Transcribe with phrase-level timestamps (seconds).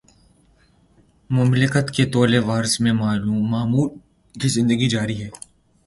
[1.29, 3.89] مملکت کے طول وعرض میں معمول
[4.39, 5.29] کی زندگی جاری ہے۔